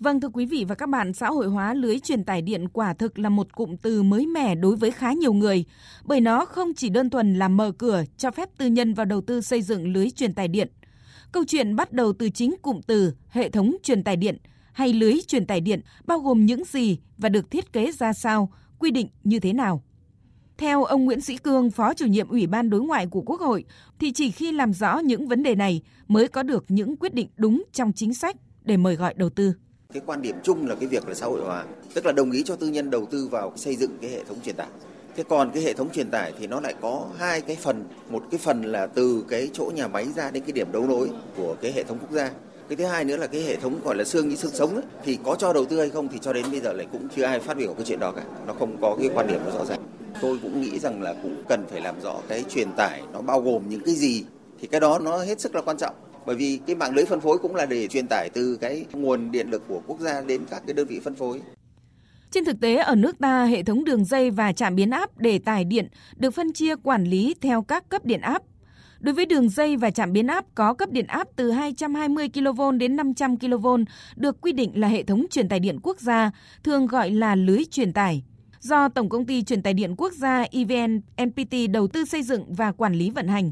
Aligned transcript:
Vâng 0.00 0.20
thưa 0.20 0.28
quý 0.28 0.46
vị 0.46 0.64
và 0.68 0.74
các 0.74 0.88
bạn, 0.88 1.12
xã 1.12 1.28
hội 1.28 1.46
hóa 1.46 1.74
lưới 1.74 1.98
truyền 1.98 2.24
tải 2.24 2.42
điện 2.42 2.68
quả 2.68 2.94
thực 2.94 3.18
là 3.18 3.28
một 3.28 3.52
cụm 3.52 3.76
từ 3.76 4.02
mới 4.02 4.26
mẻ 4.26 4.54
đối 4.54 4.76
với 4.76 4.90
khá 4.90 5.12
nhiều 5.12 5.32
người, 5.32 5.64
bởi 6.04 6.20
nó 6.20 6.44
không 6.44 6.74
chỉ 6.74 6.88
đơn 6.88 7.10
thuần 7.10 7.38
là 7.38 7.48
mở 7.48 7.72
cửa 7.72 8.04
cho 8.16 8.30
phép 8.30 8.48
tư 8.58 8.66
nhân 8.66 8.94
vào 8.94 9.06
đầu 9.06 9.20
tư 9.20 9.40
xây 9.40 9.62
dựng 9.62 9.92
lưới 9.92 10.10
truyền 10.10 10.34
tải 10.34 10.48
điện. 10.48 10.68
Câu 11.32 11.44
chuyện 11.46 11.76
bắt 11.76 11.92
đầu 11.92 12.12
từ 12.12 12.30
chính 12.30 12.54
cụm 12.62 12.80
từ 12.86 13.14
hệ 13.28 13.50
thống 13.50 13.76
truyền 13.82 14.04
tải 14.04 14.16
điện 14.16 14.38
hay 14.72 14.92
lưới 14.92 15.14
truyền 15.26 15.46
tải 15.46 15.60
điện 15.60 15.80
bao 16.04 16.18
gồm 16.18 16.46
những 16.46 16.64
gì 16.64 16.98
và 17.18 17.28
được 17.28 17.50
thiết 17.50 17.72
kế 17.72 17.92
ra 17.92 18.12
sao, 18.12 18.52
quy 18.78 18.90
định 18.90 19.08
như 19.24 19.40
thế 19.40 19.52
nào. 19.52 19.82
Theo 20.58 20.84
ông 20.84 21.04
Nguyễn 21.04 21.20
Sĩ 21.20 21.36
Cương, 21.36 21.70
Phó 21.70 21.94
chủ 21.94 22.06
nhiệm 22.06 22.28
Ủy 22.28 22.46
ban 22.46 22.70
Đối 22.70 22.80
ngoại 22.80 23.06
của 23.06 23.22
Quốc 23.22 23.40
hội, 23.40 23.64
thì 23.98 24.12
chỉ 24.12 24.30
khi 24.30 24.52
làm 24.52 24.72
rõ 24.72 24.98
những 24.98 25.28
vấn 25.28 25.42
đề 25.42 25.54
này 25.54 25.82
mới 26.08 26.28
có 26.28 26.42
được 26.42 26.64
những 26.68 26.96
quyết 26.96 27.14
định 27.14 27.28
đúng 27.36 27.64
trong 27.72 27.92
chính 27.92 28.14
sách 28.14 28.36
để 28.64 28.76
mời 28.76 28.96
gọi 28.96 29.14
đầu 29.16 29.30
tư. 29.30 29.54
Cái 29.92 30.02
quan 30.06 30.22
điểm 30.22 30.36
chung 30.42 30.68
là 30.68 30.74
cái 30.74 30.86
việc 30.86 31.08
là 31.08 31.14
xã 31.14 31.26
hội 31.26 31.40
hóa, 31.44 31.64
tức 31.94 32.06
là 32.06 32.12
đồng 32.12 32.30
ý 32.30 32.42
cho 32.42 32.56
tư 32.56 32.68
nhân 32.68 32.90
đầu 32.90 33.06
tư 33.06 33.28
vào 33.30 33.52
xây 33.56 33.76
dựng 33.76 33.90
cái 34.00 34.10
hệ 34.10 34.24
thống 34.24 34.38
truyền 34.44 34.56
tải. 34.56 34.66
Thế 35.16 35.24
còn 35.28 35.50
cái 35.50 35.62
hệ 35.62 35.72
thống 35.72 35.90
truyền 35.90 36.10
tải 36.10 36.32
thì 36.38 36.46
nó 36.46 36.60
lại 36.60 36.74
có 36.80 37.06
hai 37.18 37.40
cái 37.40 37.56
phần, 37.56 37.84
một 38.08 38.22
cái 38.30 38.38
phần 38.38 38.62
là 38.62 38.86
từ 38.86 39.24
cái 39.28 39.50
chỗ 39.52 39.70
nhà 39.74 39.88
máy 39.88 40.06
ra 40.16 40.30
đến 40.30 40.42
cái 40.42 40.52
điểm 40.52 40.72
đấu 40.72 40.86
nối 40.86 41.10
của 41.36 41.56
cái 41.60 41.72
hệ 41.72 41.82
thống 41.82 41.98
quốc 41.98 42.10
gia. 42.10 42.30
Cái 42.68 42.76
thứ 42.76 42.84
hai 42.84 43.04
nữa 43.04 43.16
là 43.16 43.26
cái 43.26 43.42
hệ 43.42 43.56
thống 43.56 43.80
gọi 43.84 43.96
là 43.96 44.04
xương 44.04 44.28
như 44.28 44.36
xương 44.36 44.50
sống 44.54 44.74
ấy, 44.74 44.84
thì 45.04 45.18
có 45.24 45.34
cho 45.34 45.52
đầu 45.52 45.64
tư 45.64 45.78
hay 45.78 45.90
không 45.90 46.08
thì 46.08 46.18
cho 46.22 46.32
đến 46.32 46.46
bây 46.50 46.60
giờ 46.60 46.72
lại 46.72 46.86
cũng 46.92 47.08
chưa 47.16 47.22
ai 47.22 47.40
phát 47.40 47.56
biểu 47.56 47.74
cái 47.74 47.84
chuyện 47.86 48.00
đó 48.00 48.12
cả. 48.16 48.22
Nó 48.46 48.54
không 48.58 48.76
có 48.80 48.96
cái 48.98 49.10
quan 49.14 49.26
điểm 49.26 49.40
nó 49.46 49.58
rõ 49.58 49.64
ràng. 49.64 49.80
Tôi 50.20 50.38
cũng 50.42 50.60
nghĩ 50.60 50.78
rằng 50.78 51.02
là 51.02 51.14
cũng 51.22 51.42
cần 51.48 51.64
phải 51.70 51.80
làm 51.80 52.00
rõ 52.00 52.16
cái 52.28 52.44
truyền 52.48 52.68
tải 52.76 53.02
nó 53.12 53.20
bao 53.20 53.40
gồm 53.40 53.68
những 53.68 53.82
cái 53.84 53.94
gì 53.94 54.24
thì 54.60 54.66
cái 54.66 54.80
đó 54.80 54.98
nó 54.98 55.18
hết 55.18 55.40
sức 55.40 55.54
là 55.54 55.60
quan 55.60 55.76
trọng 55.76 55.94
bởi 56.26 56.36
vì 56.36 56.60
cái 56.66 56.76
mạng 56.76 56.94
lưới 56.94 57.04
phân 57.04 57.20
phối 57.20 57.38
cũng 57.38 57.54
là 57.54 57.66
để 57.66 57.88
truyền 57.88 58.06
tải 58.06 58.30
từ 58.34 58.58
cái 58.60 58.84
nguồn 58.92 59.30
điện 59.30 59.50
lực 59.50 59.62
của 59.68 59.82
quốc 59.86 60.00
gia 60.00 60.20
đến 60.20 60.44
các 60.50 60.62
cái 60.66 60.74
đơn 60.74 60.86
vị 60.86 61.00
phân 61.04 61.14
phối. 61.14 61.40
Trên 62.30 62.44
thực 62.44 62.60
tế, 62.60 62.76
ở 62.76 62.94
nước 62.94 63.18
ta, 63.18 63.44
hệ 63.44 63.62
thống 63.62 63.84
đường 63.84 64.04
dây 64.04 64.30
và 64.30 64.52
trạm 64.52 64.74
biến 64.74 64.90
áp 64.90 65.18
để 65.18 65.38
tải 65.38 65.64
điện 65.64 65.88
được 66.16 66.30
phân 66.30 66.52
chia 66.52 66.76
quản 66.76 67.04
lý 67.04 67.34
theo 67.40 67.62
các 67.62 67.88
cấp 67.88 68.04
điện 68.04 68.20
áp. 68.20 68.42
Đối 69.00 69.14
với 69.14 69.26
đường 69.26 69.48
dây 69.48 69.76
và 69.76 69.90
trạm 69.90 70.12
biến 70.12 70.26
áp 70.26 70.44
có 70.54 70.74
cấp 70.74 70.90
điện 70.90 71.06
áp 71.06 71.28
từ 71.36 71.50
220 71.50 72.28
kV 72.28 72.62
đến 72.78 72.96
500 72.96 73.38
kV 73.38 73.66
được 74.16 74.40
quy 74.40 74.52
định 74.52 74.80
là 74.80 74.88
hệ 74.88 75.02
thống 75.02 75.26
truyền 75.30 75.48
tải 75.48 75.60
điện 75.60 75.78
quốc 75.82 76.00
gia, 76.00 76.30
thường 76.64 76.86
gọi 76.86 77.10
là 77.10 77.34
lưới 77.34 77.64
truyền 77.70 77.92
tải. 77.92 78.22
Do 78.60 78.88
Tổng 78.88 79.08
công 79.08 79.26
ty 79.26 79.42
Truyền 79.42 79.62
tải 79.62 79.74
điện 79.74 79.94
quốc 79.96 80.12
gia 80.12 80.44
EVN 80.50 81.00
NPT 81.22 81.54
đầu 81.70 81.88
tư 81.88 82.04
xây 82.04 82.22
dựng 82.22 82.54
và 82.54 82.72
quản 82.72 82.94
lý 82.94 83.10
vận 83.10 83.28
hành. 83.28 83.50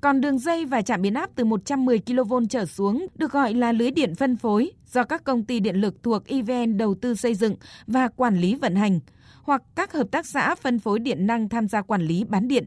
Còn 0.00 0.20
đường 0.20 0.38
dây 0.38 0.64
và 0.64 0.82
trạm 0.82 1.02
biến 1.02 1.14
áp 1.14 1.30
từ 1.34 1.44
110 1.44 1.98
kV 1.98 2.34
trở 2.50 2.66
xuống 2.66 3.06
được 3.14 3.32
gọi 3.32 3.54
là 3.54 3.72
lưới 3.72 3.90
điện 3.90 4.14
phân 4.14 4.36
phối 4.36 4.70
do 4.92 5.04
các 5.04 5.24
công 5.24 5.44
ty 5.44 5.60
điện 5.60 5.76
lực 5.76 6.02
thuộc 6.02 6.26
EVN 6.26 6.76
đầu 6.76 6.94
tư 6.94 7.14
xây 7.14 7.34
dựng 7.34 7.54
và 7.86 8.08
quản 8.08 8.36
lý 8.38 8.54
vận 8.54 8.76
hành 8.76 9.00
hoặc 9.42 9.62
các 9.74 9.92
hợp 9.92 10.06
tác 10.10 10.26
xã 10.26 10.54
phân 10.54 10.78
phối 10.78 10.98
điện 10.98 11.26
năng 11.26 11.48
tham 11.48 11.68
gia 11.68 11.82
quản 11.82 12.02
lý 12.02 12.24
bán 12.24 12.48
điện. 12.48 12.64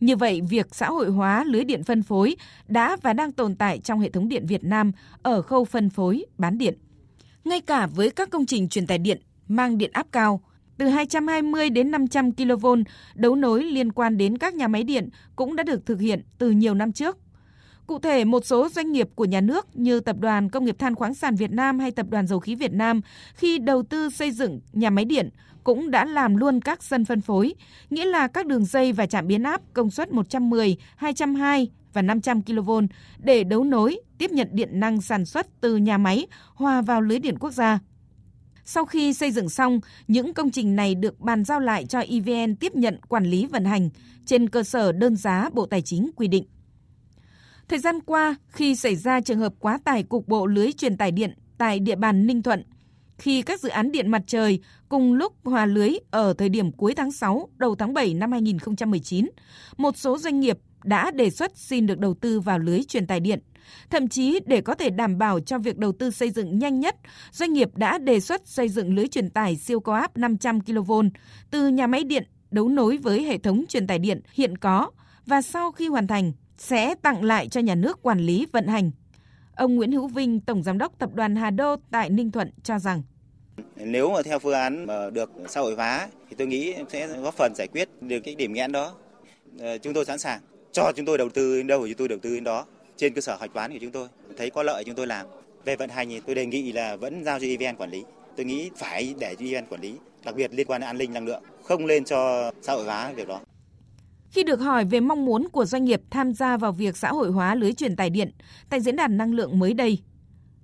Như 0.00 0.16
vậy, 0.16 0.40
việc 0.48 0.66
xã 0.72 0.90
hội 0.90 1.10
hóa 1.10 1.44
lưới 1.44 1.64
điện 1.64 1.84
phân 1.84 2.02
phối 2.02 2.36
đã 2.68 2.96
và 3.02 3.12
đang 3.12 3.32
tồn 3.32 3.56
tại 3.56 3.78
trong 3.78 4.00
hệ 4.00 4.10
thống 4.10 4.28
điện 4.28 4.46
Việt 4.46 4.64
Nam 4.64 4.92
ở 5.22 5.42
khâu 5.42 5.64
phân 5.64 5.90
phối, 5.90 6.24
bán 6.38 6.58
điện. 6.58 6.78
Ngay 7.44 7.60
cả 7.60 7.86
với 7.86 8.10
các 8.10 8.30
công 8.30 8.46
trình 8.46 8.68
truyền 8.68 8.86
tải 8.86 8.98
điện 8.98 9.20
mang 9.48 9.78
điện 9.78 9.90
áp 9.92 10.06
cao, 10.12 10.40
từ 10.78 10.86
220 10.86 11.70
đến 11.70 11.90
500 11.90 12.32
kV 12.32 12.66
đấu 13.14 13.34
nối 13.34 13.64
liên 13.64 13.92
quan 13.92 14.16
đến 14.16 14.38
các 14.38 14.54
nhà 14.54 14.68
máy 14.68 14.84
điện 14.84 15.08
cũng 15.36 15.56
đã 15.56 15.62
được 15.62 15.86
thực 15.86 16.00
hiện 16.00 16.22
từ 16.38 16.50
nhiều 16.50 16.74
năm 16.74 16.92
trước. 16.92 17.18
Cụ 17.86 17.98
thể, 17.98 18.24
một 18.24 18.46
số 18.46 18.68
doanh 18.68 18.92
nghiệp 18.92 19.08
của 19.14 19.24
nhà 19.24 19.40
nước 19.40 19.66
như 19.74 20.00
Tập 20.00 20.16
đoàn 20.20 20.50
Công 20.50 20.64
nghiệp 20.64 20.76
Than 20.78 20.94
khoáng 20.94 21.14
sản 21.14 21.34
Việt 21.34 21.50
Nam 21.50 21.78
hay 21.78 21.90
Tập 21.90 22.06
đoàn 22.10 22.26
Dầu 22.26 22.40
khí 22.40 22.54
Việt 22.54 22.72
Nam 22.72 23.00
khi 23.34 23.58
đầu 23.58 23.82
tư 23.82 24.10
xây 24.10 24.30
dựng 24.30 24.60
nhà 24.72 24.90
máy 24.90 25.04
điện 25.04 25.30
cũng 25.64 25.90
đã 25.90 26.04
làm 26.04 26.36
luôn 26.36 26.60
các 26.60 26.82
sân 26.82 27.04
phân 27.04 27.20
phối, 27.20 27.54
nghĩa 27.90 28.04
là 28.04 28.28
các 28.28 28.46
đường 28.46 28.64
dây 28.64 28.92
và 28.92 29.06
trạm 29.06 29.26
biến 29.26 29.42
áp 29.42 29.60
công 29.72 29.90
suất 29.90 30.12
110, 30.12 30.76
220 30.96 31.68
và 31.92 32.02
500 32.02 32.42
kV 32.42 32.70
để 33.18 33.44
đấu 33.44 33.64
nối, 33.64 34.00
tiếp 34.18 34.30
nhận 34.30 34.48
điện 34.52 34.80
năng 34.80 35.00
sản 35.00 35.24
xuất 35.24 35.46
từ 35.60 35.76
nhà 35.76 35.98
máy 35.98 36.26
hòa 36.54 36.82
vào 36.82 37.00
lưới 37.00 37.18
điện 37.18 37.38
quốc 37.38 37.50
gia. 37.50 37.78
Sau 38.70 38.84
khi 38.84 39.14
xây 39.14 39.30
dựng 39.30 39.48
xong, 39.48 39.80
những 40.08 40.34
công 40.34 40.50
trình 40.50 40.76
này 40.76 40.94
được 40.94 41.20
bàn 41.20 41.44
giao 41.44 41.60
lại 41.60 41.86
cho 41.86 42.00
EVN 42.00 42.56
tiếp 42.56 42.74
nhận 42.74 42.98
quản 43.08 43.24
lý 43.24 43.46
vận 43.46 43.64
hành 43.64 43.90
trên 44.26 44.48
cơ 44.48 44.62
sở 44.62 44.92
đơn 44.92 45.16
giá 45.16 45.50
Bộ 45.52 45.66
Tài 45.66 45.82
chính 45.82 46.10
quy 46.16 46.28
định. 46.28 46.44
Thời 47.68 47.78
gian 47.78 48.00
qua, 48.00 48.36
khi 48.48 48.76
xảy 48.76 48.96
ra 48.96 49.20
trường 49.20 49.38
hợp 49.38 49.54
quá 49.58 49.78
tải 49.84 50.02
cục 50.02 50.28
bộ 50.28 50.46
lưới 50.46 50.72
truyền 50.72 50.96
tải 50.96 51.10
điện 51.10 51.34
tại 51.58 51.78
địa 51.78 51.96
bàn 51.96 52.26
Ninh 52.26 52.42
Thuận, 52.42 52.64
khi 53.18 53.42
các 53.42 53.60
dự 53.60 53.68
án 53.68 53.92
điện 53.92 54.10
mặt 54.10 54.22
trời 54.26 54.60
cùng 54.88 55.12
lúc 55.12 55.32
hòa 55.44 55.66
lưới 55.66 55.90
ở 56.10 56.34
thời 56.38 56.48
điểm 56.48 56.72
cuối 56.72 56.94
tháng 56.94 57.12
6, 57.12 57.48
đầu 57.56 57.74
tháng 57.74 57.94
7 57.94 58.14
năm 58.14 58.32
2019, 58.32 59.28
một 59.76 59.96
số 59.96 60.18
doanh 60.18 60.40
nghiệp 60.40 60.58
đã 60.84 61.10
đề 61.10 61.30
xuất 61.30 61.56
xin 61.56 61.86
được 61.86 61.98
đầu 61.98 62.14
tư 62.14 62.40
vào 62.40 62.58
lưới 62.58 62.82
truyền 62.88 63.06
tải 63.06 63.20
điện. 63.20 63.40
Thậm 63.90 64.08
chí 64.08 64.40
để 64.46 64.60
có 64.60 64.74
thể 64.74 64.90
đảm 64.90 65.18
bảo 65.18 65.40
cho 65.40 65.58
việc 65.58 65.78
đầu 65.78 65.92
tư 65.92 66.10
xây 66.10 66.30
dựng 66.30 66.58
nhanh 66.58 66.80
nhất, 66.80 66.96
doanh 67.32 67.52
nghiệp 67.52 67.76
đã 67.76 67.98
đề 67.98 68.20
xuất 68.20 68.46
xây 68.46 68.68
dựng 68.68 68.94
lưới 68.94 69.08
truyền 69.08 69.30
tải 69.30 69.56
siêu 69.56 69.80
cao 69.80 69.94
áp 69.94 70.16
500 70.16 70.60
kV 70.60 70.92
từ 71.50 71.68
nhà 71.68 71.86
máy 71.86 72.04
điện 72.04 72.24
đấu 72.50 72.68
nối 72.68 72.96
với 72.96 73.22
hệ 73.22 73.38
thống 73.38 73.64
truyền 73.68 73.86
tải 73.86 73.98
điện 73.98 74.20
hiện 74.32 74.58
có 74.58 74.90
và 75.26 75.42
sau 75.42 75.72
khi 75.72 75.88
hoàn 75.88 76.06
thành 76.06 76.32
sẽ 76.58 76.94
tặng 76.94 77.24
lại 77.24 77.48
cho 77.48 77.60
nhà 77.60 77.74
nước 77.74 78.02
quản 78.02 78.18
lý 78.18 78.46
vận 78.52 78.66
hành. 78.66 78.90
Ông 79.56 79.76
Nguyễn 79.76 79.92
Hữu 79.92 80.08
Vinh, 80.08 80.40
Tổng 80.40 80.62
Giám 80.62 80.78
đốc 80.78 80.98
Tập 80.98 81.14
đoàn 81.14 81.36
Hà 81.36 81.50
Đô 81.50 81.76
tại 81.90 82.10
Ninh 82.10 82.30
Thuận 82.30 82.50
cho 82.62 82.78
rằng 82.78 83.02
nếu 83.76 84.10
mà 84.12 84.22
theo 84.22 84.38
phương 84.38 84.52
án 84.52 84.86
mà 84.86 85.10
được 85.10 85.30
xã 85.48 85.60
hội 85.60 85.74
hóa 85.74 86.08
thì 86.30 86.36
tôi 86.38 86.46
nghĩ 86.46 86.74
sẽ 86.88 87.06
góp 87.06 87.34
phần 87.34 87.52
giải 87.54 87.68
quyết 87.72 87.88
được 88.00 88.20
cái 88.24 88.34
điểm 88.34 88.52
nghẽn 88.52 88.72
đó. 88.72 88.94
Ờ, 89.58 89.78
chúng 89.78 89.94
tôi 89.94 90.04
sẵn 90.04 90.18
sàng 90.18 90.40
cho 90.72 90.92
chúng 90.96 91.06
tôi 91.06 91.18
đầu 91.18 91.28
tư 91.28 91.56
đến 91.56 91.66
đâu 91.66 91.86
thì 91.86 91.92
chúng 91.92 91.98
tôi 91.98 92.08
đầu 92.08 92.18
tư 92.22 92.34
đến 92.34 92.44
đó. 92.44 92.66
Trên 92.96 93.14
cơ 93.14 93.20
sở 93.20 93.36
hoạch 93.36 93.54
toán 93.54 93.72
của 93.72 93.78
chúng 93.80 93.90
tôi 93.90 94.08
thấy 94.36 94.50
có 94.50 94.62
lợi 94.62 94.84
chúng 94.84 94.94
tôi 94.94 95.06
làm. 95.06 95.26
Về 95.64 95.76
vận 95.76 95.90
hành 95.90 96.08
thì 96.08 96.20
tôi 96.26 96.34
đề 96.34 96.46
nghị 96.46 96.72
là 96.72 96.96
vẫn 96.96 97.24
giao 97.24 97.40
cho 97.40 97.46
evn 97.46 97.76
quản 97.76 97.90
lý. 97.90 98.02
Tôi 98.36 98.46
nghĩ 98.46 98.70
phải 98.76 99.14
để 99.18 99.34
cho 99.38 99.46
evn 99.46 99.66
quản 99.70 99.80
lý 99.80 99.94
đặc 100.24 100.36
biệt 100.36 100.54
liên 100.54 100.66
quan 100.66 100.80
đến 100.80 100.88
an 100.88 100.98
ninh 100.98 101.12
năng 101.12 101.26
lượng 101.26 101.42
không 101.64 101.86
lên 101.86 102.04
cho 102.04 102.50
xã 102.62 102.72
hội 102.72 102.84
hóa 102.84 103.12
việc 103.12 103.28
đó. 103.28 103.40
Khi 104.30 104.44
được 104.44 104.60
hỏi 104.60 104.84
về 104.84 105.00
mong 105.00 105.24
muốn 105.24 105.48
của 105.48 105.64
doanh 105.64 105.84
nghiệp 105.84 106.02
tham 106.10 106.32
gia 106.32 106.56
vào 106.56 106.72
việc 106.72 106.96
xã 106.96 107.08
hội 107.08 107.30
hóa 107.30 107.54
lưới 107.54 107.72
truyền 107.72 107.96
tải 107.96 108.10
điện 108.10 108.30
tại 108.70 108.80
diễn 108.80 108.96
đàn 108.96 109.16
năng 109.16 109.34
lượng 109.34 109.58
mới 109.58 109.74
đây, 109.74 109.98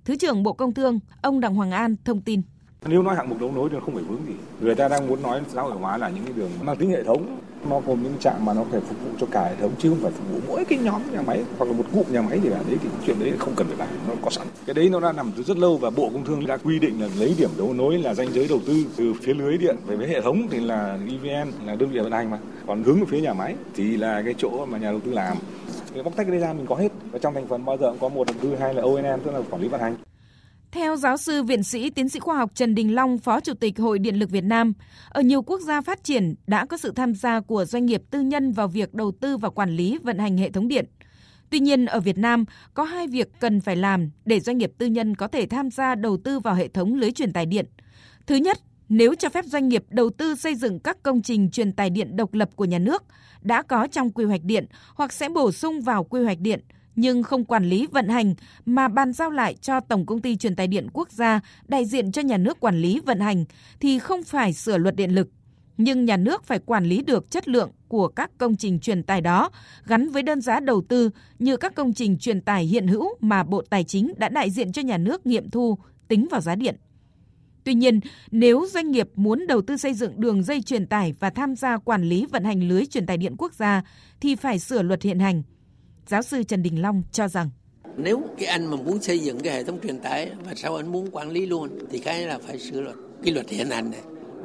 Thứ 0.05 0.15
trưởng 0.15 0.43
Bộ 0.43 0.53
Công 0.53 0.73
Thương, 0.73 0.99
ông 1.21 1.39
Đặng 1.39 1.55
Hoàng 1.55 1.71
An 1.71 1.95
thông 2.05 2.21
tin. 2.21 2.41
Nếu 2.89 3.03
nói 3.03 3.15
hạng 3.15 3.29
mục 3.29 3.39
đấu 3.39 3.51
nối 3.51 3.69
thì 3.69 3.77
không 3.85 3.93
phải 3.93 4.03
vướng 4.03 4.25
gì. 4.27 4.33
Người 4.59 4.75
ta 4.75 4.87
đang 4.87 5.07
muốn 5.07 5.21
nói 5.21 5.41
xã 5.47 5.61
hội 5.61 5.71
hóa 5.71 5.97
là 5.97 6.09
những 6.09 6.23
cái 6.23 6.33
đường 6.33 6.49
mang 6.61 6.75
tính 6.75 6.89
hệ 6.89 7.03
thống, 7.03 7.39
nó 7.69 7.79
gồm 7.79 8.03
những 8.03 8.13
trạm 8.19 8.45
mà 8.45 8.53
nó 8.53 8.63
phải 8.71 8.79
phục 8.79 8.97
vụ 9.03 9.09
cho 9.19 9.27
cả 9.31 9.43
hệ 9.43 9.55
thống 9.61 9.71
chứ 9.79 9.89
không 9.89 9.99
phải 10.01 10.11
phục 10.11 10.29
vụ 10.31 10.39
mỗi 10.47 10.65
cái 10.65 10.79
nhóm 10.79 11.01
nhà 11.13 11.21
máy. 11.21 11.43
Hoặc 11.57 11.65
là 11.65 11.73
một 11.73 11.83
cụm 11.93 12.03
nhà 12.09 12.21
máy 12.21 12.39
gì 12.39 12.49
cả 12.49 12.59
đấy 12.67 12.77
thì 12.83 12.89
chuyện 13.05 13.19
đấy 13.19 13.33
không 13.39 13.53
cần 13.55 13.67
phải 13.67 13.77
làm 13.77 13.87
nó 14.07 14.13
có 14.21 14.29
sẵn. 14.29 14.47
Cái 14.65 14.73
đấy 14.73 14.89
nó 14.89 14.99
đã 14.99 15.11
nằm 15.11 15.31
từ 15.37 15.43
rất 15.43 15.57
lâu 15.57 15.77
và 15.77 15.89
bộ 15.89 16.09
công 16.13 16.25
thương 16.25 16.47
đã 16.47 16.57
quy 16.57 16.79
định 16.79 17.01
là 17.01 17.07
lấy 17.19 17.35
điểm 17.37 17.49
đấu 17.57 17.73
nối 17.73 17.97
là 17.97 18.13
danh 18.13 18.27
giới 18.33 18.47
đầu 18.47 18.59
tư 18.67 18.73
từ 18.97 19.13
phía 19.21 19.33
lưới 19.33 19.57
điện 19.57 19.75
về 19.87 19.95
với 19.95 20.07
hệ 20.07 20.21
thống 20.21 20.47
thì 20.51 20.59
là 20.59 20.97
evn 21.09 21.51
là 21.65 21.75
đơn 21.75 21.89
vị 21.89 21.99
vận 21.99 22.11
hành 22.11 22.31
mà. 22.31 22.39
Còn 22.67 22.83
hướng 22.83 22.99
về 22.99 23.05
phía 23.09 23.21
nhà 23.21 23.33
máy 23.33 23.55
thì 23.75 23.97
là 23.97 24.21
cái 24.25 24.33
chỗ 24.37 24.65
mà 24.65 24.77
nhà 24.77 24.91
đầu 24.91 24.99
tư 24.99 25.11
làm. 25.11 25.37
Cái 25.93 26.03
bóc 26.03 26.13
tách 26.15 26.27
cái 26.29 26.39
ra 26.39 26.53
mình 26.53 26.65
có 26.65 26.75
hết. 26.75 26.91
Và 27.11 27.19
trong 27.19 27.33
thành 27.33 27.47
phần 27.47 27.65
bao 27.65 27.77
giờ 27.77 27.89
cũng 27.89 27.99
có 27.99 28.09
một 28.09 28.27
đầu 28.27 28.35
tư 28.41 28.55
hay 28.55 28.73
là 28.73 28.81
O&M 28.81 29.19
tức 29.23 29.31
là 29.31 29.41
quản 29.49 29.61
lý 29.61 29.67
vận 29.67 29.81
hành 29.81 29.95
theo 30.75 30.95
giáo 30.95 31.17
sư 31.17 31.43
viện 31.43 31.63
sĩ 31.63 31.89
tiến 31.89 32.09
sĩ 32.09 32.19
khoa 32.19 32.37
học 32.37 32.51
Trần 32.55 32.75
Đình 32.75 32.95
Long, 32.95 33.17
Phó 33.17 33.39
Chủ 33.39 33.53
tịch 33.53 33.79
Hội 33.79 33.99
Điện 33.99 34.19
lực 34.19 34.29
Việt 34.29 34.43
Nam, 34.43 34.73
ở 35.09 35.21
nhiều 35.21 35.41
quốc 35.41 35.61
gia 35.61 35.81
phát 35.81 36.03
triển 36.03 36.35
đã 36.47 36.65
có 36.65 36.77
sự 36.77 36.91
tham 36.95 37.15
gia 37.15 37.39
của 37.39 37.65
doanh 37.65 37.85
nghiệp 37.85 38.01
tư 38.11 38.21
nhân 38.21 38.51
vào 38.51 38.67
việc 38.67 38.93
đầu 38.93 39.11
tư 39.11 39.37
và 39.37 39.49
quản 39.49 39.69
lý 39.69 39.97
vận 40.03 40.17
hành 40.17 40.37
hệ 40.37 40.51
thống 40.51 40.67
điện. 40.67 40.85
Tuy 41.49 41.59
nhiên, 41.59 41.85
ở 41.85 41.99
Việt 41.99 42.17
Nam 42.17 42.45
có 42.73 42.83
hai 42.83 43.07
việc 43.07 43.27
cần 43.39 43.61
phải 43.61 43.75
làm 43.75 44.09
để 44.25 44.39
doanh 44.39 44.57
nghiệp 44.57 44.71
tư 44.77 44.85
nhân 44.85 45.15
có 45.15 45.27
thể 45.27 45.45
tham 45.45 45.71
gia 45.71 45.95
đầu 45.95 46.17
tư 46.17 46.39
vào 46.39 46.55
hệ 46.55 46.67
thống 46.67 46.95
lưới 46.95 47.11
truyền 47.11 47.33
tải 47.33 47.45
điện. 47.45 47.65
Thứ 48.27 48.35
nhất, 48.35 48.57
nếu 48.89 49.15
cho 49.15 49.29
phép 49.29 49.45
doanh 49.45 49.69
nghiệp 49.69 49.83
đầu 49.89 50.09
tư 50.09 50.35
xây 50.35 50.55
dựng 50.55 50.79
các 50.79 51.03
công 51.03 51.21
trình 51.21 51.49
truyền 51.51 51.73
tải 51.73 51.89
điện 51.89 52.15
độc 52.15 52.33
lập 52.33 52.49
của 52.55 52.65
nhà 52.65 52.79
nước 52.79 53.03
đã 53.41 53.61
có 53.61 53.87
trong 53.91 54.11
quy 54.11 54.25
hoạch 54.25 54.43
điện 54.43 54.65
hoặc 54.95 55.13
sẽ 55.13 55.29
bổ 55.29 55.51
sung 55.51 55.81
vào 55.81 56.03
quy 56.03 56.23
hoạch 56.23 56.39
điện– 56.39 56.59
nhưng 56.95 57.23
không 57.23 57.45
quản 57.45 57.65
lý 57.65 57.87
vận 57.91 58.09
hành 58.09 58.33
mà 58.65 58.87
bàn 58.87 59.13
giao 59.13 59.29
lại 59.29 59.55
cho 59.61 59.79
Tổng 59.79 60.05
công 60.05 60.21
ty 60.21 60.35
Truyền 60.35 60.55
tài 60.55 60.67
điện 60.67 60.87
quốc 60.93 61.11
gia 61.11 61.39
đại 61.67 61.85
diện 61.85 62.11
cho 62.11 62.21
nhà 62.21 62.37
nước 62.37 62.59
quản 62.59 62.77
lý 62.77 62.99
vận 62.99 63.19
hành 63.19 63.45
thì 63.79 63.99
không 63.99 64.23
phải 64.23 64.53
sửa 64.53 64.77
luật 64.77 64.95
điện 64.95 65.15
lực. 65.15 65.29
Nhưng 65.77 66.05
nhà 66.05 66.17
nước 66.17 66.43
phải 66.43 66.59
quản 66.59 66.85
lý 66.85 67.01
được 67.01 67.31
chất 67.31 67.47
lượng 67.47 67.71
của 67.87 68.07
các 68.07 68.31
công 68.37 68.55
trình 68.55 68.79
truyền 68.79 69.03
tài 69.03 69.21
đó 69.21 69.49
gắn 69.85 70.09
với 70.09 70.23
đơn 70.23 70.41
giá 70.41 70.59
đầu 70.59 70.81
tư 70.81 71.09
như 71.39 71.57
các 71.57 71.75
công 71.75 71.93
trình 71.93 72.17
truyền 72.17 72.41
tài 72.41 72.65
hiện 72.65 72.87
hữu 72.87 73.09
mà 73.19 73.43
Bộ 73.43 73.61
Tài 73.69 73.83
chính 73.83 74.13
đã 74.17 74.29
đại 74.29 74.49
diện 74.49 74.71
cho 74.71 74.81
nhà 74.81 74.97
nước 74.97 75.25
nghiệm 75.25 75.49
thu 75.49 75.77
tính 76.07 76.27
vào 76.31 76.41
giá 76.41 76.55
điện. 76.55 76.75
Tuy 77.63 77.73
nhiên, 77.73 77.99
nếu 78.31 78.67
doanh 78.71 78.91
nghiệp 78.91 79.09
muốn 79.15 79.47
đầu 79.47 79.61
tư 79.61 79.77
xây 79.77 79.93
dựng 79.93 80.21
đường 80.21 80.43
dây 80.43 80.61
truyền 80.61 80.87
tải 80.87 81.13
và 81.19 81.29
tham 81.29 81.55
gia 81.55 81.77
quản 81.77 82.03
lý 82.03 82.25
vận 82.25 82.43
hành 82.43 82.67
lưới 82.67 82.85
truyền 82.85 83.05
tải 83.05 83.17
điện 83.17 83.35
quốc 83.37 83.53
gia 83.53 83.81
thì 84.21 84.35
phải 84.35 84.59
sửa 84.59 84.81
luật 84.81 85.03
hiện 85.03 85.19
hành– 85.19 85.43
Giáo 86.07 86.21
sư 86.21 86.43
Trần 86.43 86.63
Đình 86.63 86.81
Long 86.81 87.03
cho 87.11 87.27
rằng, 87.27 87.49
Nếu 87.97 88.21
cái 88.37 88.47
anh 88.47 88.65
mà 88.65 88.77
muốn 88.77 89.01
xây 89.01 89.19
dựng 89.19 89.39
cái 89.39 89.53
hệ 89.53 89.63
thống 89.63 89.79
truyền 89.83 89.99
tải 89.99 90.31
và 90.45 90.53
sau 90.55 90.75
anh 90.75 90.91
muốn 90.91 91.09
quản 91.11 91.31
lý 91.31 91.45
luôn 91.45 91.69
thì 91.91 91.99
cái 91.99 92.21
là 92.21 92.39
phải 92.47 92.59
sửa 92.59 92.81
luật, 92.81 92.95
cái 93.23 93.33
luật 93.33 93.49
hiện 93.49 93.69
hành 93.69 93.91
này. 93.91 94.01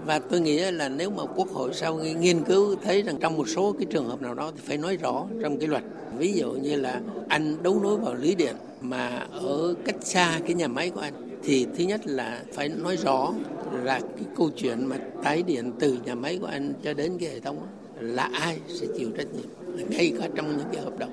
Và 0.07 0.19
tôi 0.19 0.41
nghĩ 0.41 0.59
là 0.71 0.89
nếu 0.89 1.11
mà 1.11 1.23
quốc 1.37 1.49
hội 1.49 1.71
sau 1.75 1.97
nghiên 1.97 2.45
cứu 2.45 2.77
thấy 2.85 3.03
rằng 3.03 3.17
trong 3.21 3.37
một 3.37 3.49
số 3.49 3.73
cái 3.73 3.87
trường 3.91 4.09
hợp 4.09 4.23
nào 4.23 4.35
đó 4.35 4.53
thì 4.57 4.61
phải 4.65 4.77
nói 4.77 4.97
rõ 4.97 5.27
trong 5.43 5.59
cái 5.59 5.69
luật. 5.69 5.83
Ví 6.19 6.33
dụ 6.33 6.53
như 6.53 6.77
là 6.77 7.01
anh 7.29 7.63
đấu 7.63 7.81
nối 7.83 7.97
vào 7.97 8.15
lưới 8.15 8.35
điện 8.35 8.57
mà 8.81 9.27
ở 9.33 9.75
cách 9.85 9.97
xa 10.01 10.41
cái 10.47 10.55
nhà 10.55 10.69
máy 10.69 10.91
của 10.91 11.01
anh 11.01 11.39
thì 11.43 11.67
thứ 11.79 11.85
nhất 11.85 12.01
là 12.05 12.43
phải 12.53 12.69
nói 12.69 12.97
rõ 12.97 13.35
là 13.83 14.01
cái 14.01 14.25
câu 14.37 14.51
chuyện 14.57 14.87
mà 14.87 14.97
tái 15.23 15.43
điện 15.43 15.73
từ 15.81 15.99
nhà 16.05 16.15
máy 16.15 16.39
của 16.39 16.47
anh 16.47 16.73
cho 16.83 16.95
đến 16.95 17.19
cái 17.21 17.29
hệ 17.29 17.41
thống 17.41 17.67
là 18.01 18.31
ai 18.33 18.59
sẽ 18.69 18.87
chịu 18.99 19.11
trách 19.17 19.27
nhiệm, 19.35 19.87
ngay 19.91 20.13
cả 20.21 20.29
trong 20.35 20.57
những 20.57 20.69
cái 20.73 20.83
hợp 20.83 20.99
đồng 20.99 21.11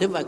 thế 0.00 0.06
và 0.06 0.22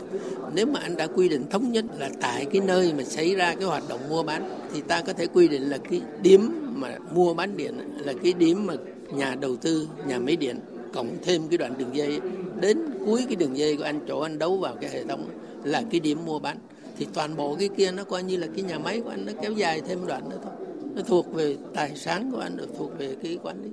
nếu 0.55 0.65
mà 0.65 0.79
anh 0.79 0.97
đã 0.97 1.07
quy 1.07 1.29
định 1.29 1.45
thống 1.49 1.71
nhất 1.71 1.85
là 1.99 2.09
tại 2.21 2.45
cái 2.45 2.61
nơi 2.65 2.93
mà 2.97 3.03
xảy 3.03 3.35
ra 3.35 3.55
cái 3.55 3.65
hoạt 3.65 3.83
động 3.89 3.99
mua 4.09 4.23
bán, 4.23 4.49
thì 4.73 4.81
ta 4.81 5.01
có 5.01 5.13
thể 5.13 5.27
quy 5.27 5.47
định 5.47 5.69
là 5.69 5.77
cái 5.77 6.01
điểm 6.21 6.73
mà 6.75 6.97
mua 7.13 7.33
bán 7.33 7.57
điện 7.57 7.79
là 7.97 8.13
cái 8.23 8.33
điểm 8.33 8.65
mà 8.65 8.73
nhà 9.13 9.35
đầu 9.41 9.55
tư, 9.55 9.87
nhà 10.07 10.19
máy 10.19 10.35
điện, 10.35 10.59
cộng 10.93 11.17
thêm 11.23 11.47
cái 11.47 11.57
đoạn 11.57 11.73
đường 11.77 11.95
dây. 11.95 12.19
Đến 12.61 12.77
cuối 13.05 13.25
cái 13.27 13.35
đường 13.35 13.57
dây 13.57 13.77
của 13.77 13.83
anh, 13.83 13.99
chỗ 14.07 14.19
anh 14.19 14.39
đấu 14.39 14.57
vào 14.57 14.75
cái 14.81 14.89
hệ 14.89 15.03
thống 15.03 15.27
là 15.63 15.83
cái 15.91 15.99
điểm 15.99 16.25
mua 16.25 16.39
bán. 16.39 16.57
Thì 16.97 17.07
toàn 17.13 17.35
bộ 17.35 17.55
cái 17.55 17.69
kia 17.77 17.91
nó 17.91 18.03
coi 18.03 18.23
như 18.23 18.37
là 18.37 18.47
cái 18.55 18.63
nhà 18.63 18.79
máy 18.79 18.99
của 18.99 19.09
anh 19.09 19.25
nó 19.25 19.31
kéo 19.41 19.51
dài 19.51 19.81
thêm 19.87 19.99
đoạn 20.07 20.29
nữa 20.29 20.37
thôi 20.43 20.53
nó 20.95 21.01
thuộc 21.01 21.33
về 21.33 21.57
tài 21.73 21.95
sản 21.95 22.31
của 22.31 22.39
anh 22.39 22.57
được 22.57 22.69
thuộc 22.77 22.97
về 22.97 23.15
cái 23.23 23.37
quản 23.43 23.63
lý. 23.63 23.69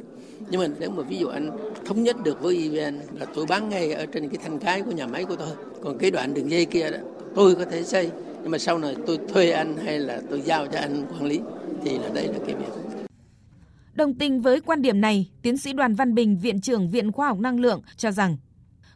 Nhưng 0.50 0.60
mà 0.60 0.66
nếu 0.80 0.90
mà 0.90 1.02
ví 1.02 1.16
dụ 1.16 1.26
anh 1.26 1.50
thống 1.84 2.02
nhất 2.02 2.16
được 2.24 2.42
với 2.42 2.56
EVN 2.62 2.98
là 3.18 3.26
tôi 3.34 3.46
bán 3.46 3.68
ngay 3.68 3.92
ở 3.92 4.06
trên 4.06 4.28
cái 4.28 4.38
thanh 4.42 4.58
cái 4.58 4.82
của 4.82 4.92
nhà 4.92 5.06
máy 5.06 5.24
của 5.24 5.36
tôi. 5.36 5.48
Còn 5.82 5.98
cái 5.98 6.10
đoạn 6.10 6.34
đường 6.34 6.50
dây 6.50 6.64
kia 6.64 6.90
đó 6.90 6.98
tôi 7.34 7.54
có 7.54 7.64
thể 7.64 7.82
xây. 7.82 8.10
Nhưng 8.42 8.50
mà 8.50 8.58
sau 8.58 8.78
này 8.78 8.96
tôi 9.06 9.18
thuê 9.28 9.50
anh 9.50 9.76
hay 9.76 9.98
là 9.98 10.20
tôi 10.30 10.40
giao 10.40 10.66
cho 10.66 10.78
anh 10.78 11.06
quản 11.12 11.24
lý 11.24 11.40
thì 11.84 11.98
là 11.98 12.08
đây 12.14 12.26
là 12.26 12.38
cái 12.46 12.54
việc. 12.54 12.72
Đồng 13.94 14.14
tình 14.14 14.40
với 14.40 14.60
quan 14.60 14.82
điểm 14.82 15.00
này, 15.00 15.30
tiến 15.42 15.56
sĩ 15.56 15.72
Đoàn 15.72 15.94
Văn 15.94 16.14
Bình, 16.14 16.36
Viện 16.36 16.60
trưởng 16.60 16.90
Viện 16.90 17.12
Khoa 17.12 17.28
học 17.28 17.38
Năng 17.38 17.60
lượng 17.60 17.82
cho 17.96 18.10
rằng 18.10 18.36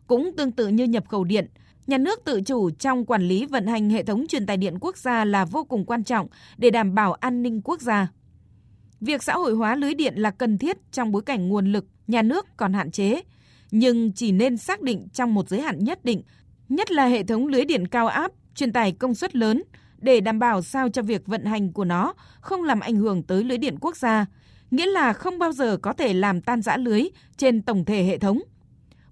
cũng 0.07 0.31
tương 0.37 0.53
tự 0.53 0.69
như 0.69 0.85
nhập 0.85 1.05
khẩu 1.09 1.25
điện, 1.25 1.47
nhà 1.87 1.99
nước 1.99 2.25
tự 2.25 2.41
chủ 2.41 2.71
trong 2.71 3.05
quản 3.05 3.23
lý 3.23 3.47
vận 3.47 3.67
hành 3.67 3.91
hệ 3.91 4.03
thống 4.03 4.27
truyền 4.29 4.47
tải 4.47 4.57
điện 4.57 4.79
quốc 4.81 4.97
gia 4.97 5.25
là 5.25 5.45
vô 5.45 5.65
cùng 5.65 5.85
quan 5.85 6.05
trọng 6.05 6.27
để 6.57 6.71
đảm 6.71 6.95
bảo 6.95 7.13
an 7.13 7.43
ninh 7.43 7.61
quốc 7.65 7.81
gia. 7.81 8.09
Việc 9.01 9.23
xã 9.23 9.35
hội 9.35 9.55
hóa 9.55 9.75
lưới 9.75 9.95
điện 9.95 10.15
là 10.17 10.31
cần 10.31 10.59
thiết 10.59 10.77
trong 10.93 11.13
bối 11.13 11.23
cảnh 11.23 11.49
nguồn 11.49 11.73
lực 11.73 11.87
nhà 12.07 12.23
nước 12.23 12.47
còn 12.57 12.73
hạn 12.73 12.91
chế, 12.91 13.21
nhưng 13.71 14.13
chỉ 14.13 14.33
nên 14.33 14.57
xác 14.57 14.81
định 14.81 15.09
trong 15.13 15.35
một 15.35 15.49
giới 15.49 15.61
hạn 15.61 15.85
nhất 15.85 16.05
định, 16.05 16.23
nhất 16.69 16.91
là 16.91 17.07
hệ 17.07 17.23
thống 17.23 17.47
lưới 17.47 17.65
điện 17.65 17.87
cao 17.87 18.07
áp, 18.07 18.33
truyền 18.55 18.73
tải 18.73 18.93
công 18.93 19.15
suất 19.15 19.37
lớn 19.37 19.63
để 19.99 20.21
đảm 20.21 20.39
bảo 20.39 20.63
sao 20.63 20.89
cho 20.89 21.03
việc 21.03 21.27
vận 21.27 21.45
hành 21.45 21.73
của 21.73 21.85
nó 21.85 22.15
không 22.41 22.63
làm 22.63 22.81
ảnh 22.81 22.97
hưởng 22.97 23.23
tới 23.23 23.45
lưới 23.45 23.59
điện 23.59 23.77
quốc 23.81 23.97
gia, 23.97 24.27
nghĩa 24.71 24.87
là 24.87 25.13
không 25.13 25.39
bao 25.39 25.53
giờ 25.53 25.77
có 25.77 25.93
thể 25.93 26.13
làm 26.13 26.41
tan 26.41 26.63
rã 26.63 26.77
lưới 26.77 27.03
trên 27.37 27.63
tổng 27.63 27.85
thể 27.85 28.05
hệ 28.05 28.19
thống. 28.19 28.41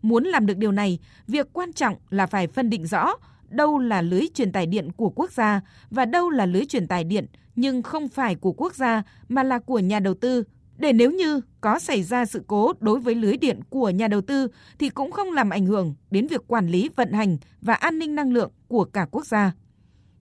Muốn 0.03 0.25
làm 0.25 0.47
được 0.47 0.57
điều 0.57 0.73
này, 0.73 0.99
việc 1.29 1.53
quan 1.53 1.73
trọng 1.73 1.97
là 2.11 2.27
phải 2.27 2.47
phân 2.47 2.71
định 2.71 2.87
rõ 2.87 3.15
đâu 3.49 3.79
là 3.79 4.03
lưới 4.03 4.27
truyền 4.35 4.53
tải 4.53 4.67
điện 4.67 4.93
của 4.93 5.11
quốc 5.11 5.33
gia 5.33 5.61
và 5.91 6.05
đâu 6.05 6.31
là 6.31 6.47
lưới 6.47 6.65
truyền 6.65 6.87
tải 6.87 7.05
điện 7.05 7.27
nhưng 7.57 7.83
không 7.83 8.09
phải 8.09 8.35
của 8.35 8.53
quốc 8.53 8.75
gia 8.75 9.03
mà 9.29 9.43
là 9.43 9.59
của 9.59 9.79
nhà 9.79 10.01
đầu 10.01 10.15
tư 10.15 10.45
để 10.77 10.93
nếu 10.93 11.11
như 11.11 11.41
có 11.61 11.79
xảy 11.79 12.03
ra 12.03 12.25
sự 12.25 12.43
cố 12.47 12.73
đối 12.81 13.01
với 13.01 13.15
lưới 13.15 13.37
điện 13.37 13.61
của 13.71 13.91
nhà 13.91 14.09
đầu 14.09 14.21
tư 14.21 14.49
thì 14.79 14.89
cũng 14.89 15.13
không 15.13 15.33
làm 15.33 15.51
ảnh 15.51 15.67
hưởng 15.67 15.95
đến 16.11 16.27
việc 16.27 16.47
quản 16.47 16.69
lý 16.69 16.91
vận 16.97 17.13
hành 17.13 17.37
và 17.61 17.75
an 17.75 17.99
ninh 17.99 18.15
năng 18.15 18.33
lượng 18.33 18.51
của 18.69 18.85
cả 18.85 19.07
quốc 19.11 19.27
gia. 19.27 19.53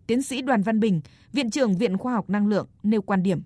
Tiến 0.07 0.21
sĩ 0.21 0.41
Đoàn 0.41 0.61
Văn 0.61 0.79
Bình, 0.79 1.01
Viện 1.33 1.49
trưởng 1.51 1.77
Viện 1.77 1.97
Khoa 1.97 2.13
học 2.13 2.29
Năng 2.29 2.47
lượng 2.47 2.67
nêu 2.83 3.01
quan 3.01 3.23
điểm. 3.23 3.41